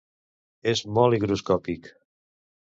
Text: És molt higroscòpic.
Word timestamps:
És 0.71 0.81
molt 0.95 1.17
higroscòpic. 1.19 1.93